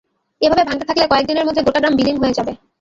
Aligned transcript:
এভাবে 0.41 0.63
ভাঙতে 0.63 0.85
থাকলে 0.89 1.05
কয়েক 1.11 1.25
দিনের 1.27 1.47
মধ্যে 1.47 1.65
গোটা 1.65 1.79
গ্রাম 1.79 1.93
বিলীন 1.97 2.17
হয়ে 2.21 2.37
যাবে। 2.37 2.51